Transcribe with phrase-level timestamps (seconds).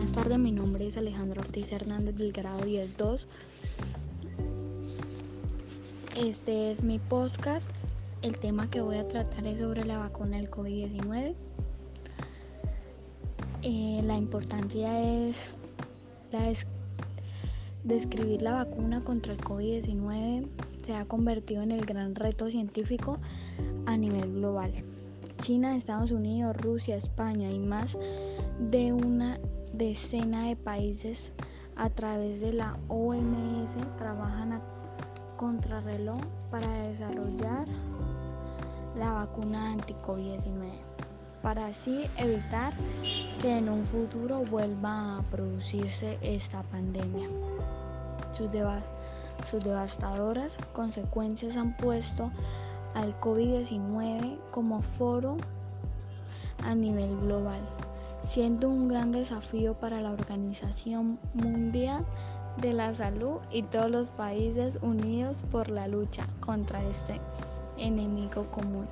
[0.00, 3.26] Buenas tardes, mi nombre es Alejandro Ortiz Hernández del grado 10-2.
[6.16, 7.66] Este es mi podcast.
[8.22, 11.34] El tema que voy a tratar es sobre la vacuna del COVID-19.
[13.60, 15.54] Eh, la importancia es
[16.32, 16.50] la
[17.84, 20.46] describir la vacuna contra el COVID-19
[20.80, 23.18] se ha convertido en el gran reto científico
[23.84, 24.72] a nivel global.
[25.42, 27.98] China, Estados Unidos, Rusia, España y más
[28.60, 29.38] de una
[29.72, 31.32] decena de países
[31.76, 34.62] a través de la OMS trabajan a
[35.36, 36.20] contrarreloj
[36.50, 37.66] para desarrollar
[38.96, 40.90] la vacuna anti-COVID-19
[41.42, 42.72] para así evitar
[43.40, 47.28] que en un futuro vuelva a producirse esta pandemia.
[48.32, 48.50] Sus,
[49.48, 52.30] sus devastadoras consecuencias han puesto
[52.94, 55.36] al COVID-19 como foro
[56.62, 57.60] a nivel global,
[58.30, 62.04] siendo un gran desafío para la Organización Mundial
[62.60, 67.20] de la Salud y todos los países unidos por la lucha contra este
[67.76, 68.86] enemigo común.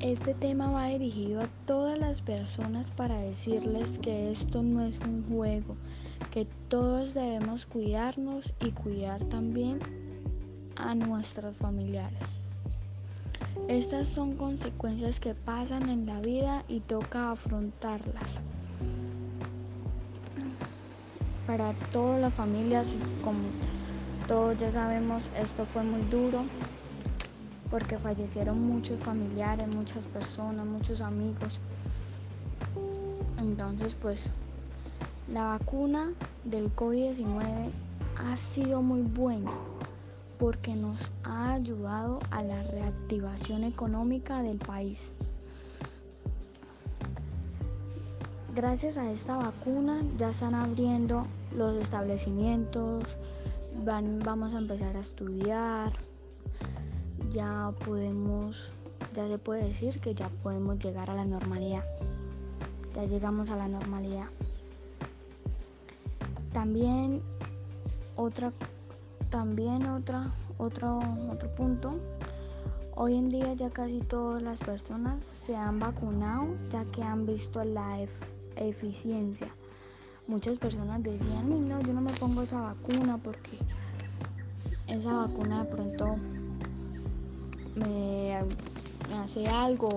[0.00, 5.26] Este tema va dirigido a todas las personas para decirles que esto no es un
[5.28, 5.76] juego,
[6.30, 9.80] que todos debemos cuidarnos y cuidar también
[10.76, 12.41] a nuestros familiares.
[13.68, 18.40] Estas son consecuencias que pasan en la vida y toca afrontarlas.
[21.46, 22.86] Para todas las familias,
[23.22, 23.40] como
[24.26, 26.44] todos ya sabemos, esto fue muy duro
[27.70, 31.58] porque fallecieron muchos familiares, muchas personas, muchos amigos.
[33.38, 34.28] Entonces, pues,
[35.32, 36.12] la vacuna
[36.44, 37.70] del COVID-19
[38.18, 39.50] ha sido muy buena
[40.42, 45.12] porque nos ha ayudado a la reactivación económica del país.
[48.52, 53.04] Gracias a esta vacuna ya están abriendo los establecimientos,
[53.84, 55.92] vamos a empezar a estudiar,
[57.32, 58.68] ya podemos,
[59.14, 61.84] ya se puede decir que ya podemos llegar a la normalidad.
[62.96, 64.26] Ya llegamos a la normalidad.
[66.52, 67.22] También
[68.16, 68.52] otra
[69.32, 71.00] también otra, otro,
[71.30, 71.94] otro punto,
[72.94, 77.64] hoy en día ya casi todas las personas se han vacunado ya que han visto
[77.64, 77.98] la
[78.56, 79.48] eficiencia.
[80.28, 83.58] Muchas personas decían, no, yo no me pongo esa vacuna porque
[84.86, 86.16] esa vacuna de pronto
[87.74, 88.36] me,
[89.24, 89.88] hace algo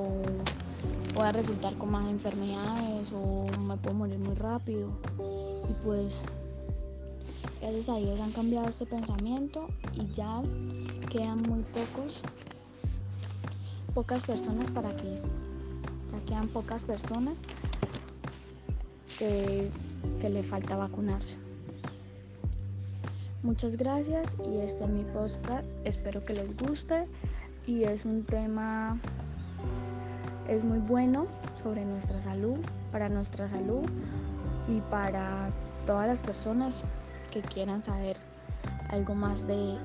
[1.14, 4.92] o a resultar con más enfermedades o me puedo morir muy rápido.
[5.70, 6.24] Y pues
[7.66, 10.40] Gracias a Dios han cambiado este pensamiento y ya
[11.10, 12.20] quedan muy pocos,
[13.96, 17.40] pocas personas para que ya quedan pocas personas
[19.18, 19.72] que,
[20.22, 21.38] que le falta vacunarse.
[23.42, 25.66] Muchas gracias y este es mi podcast.
[25.86, 27.08] Espero que les guste
[27.66, 29.00] y es un tema
[30.48, 31.26] es muy bueno
[31.64, 32.60] sobre nuestra salud,
[32.92, 33.90] para nuestra salud
[34.70, 35.50] y para
[35.88, 36.84] todas las personas
[37.36, 38.16] que quieran saber
[38.92, 39.78] algo más de,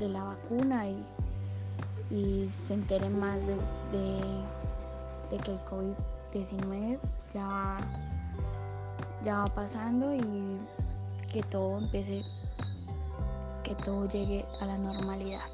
[0.00, 3.56] la vacuna y, se enteren más de,
[5.30, 6.98] que el COVID-19
[7.32, 7.76] ya,
[9.24, 10.58] ya va pasando y
[11.32, 12.24] que todo empiece,
[13.62, 15.46] que todo llegue a la normalidad.